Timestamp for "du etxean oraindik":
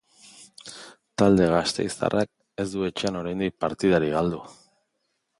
2.75-3.55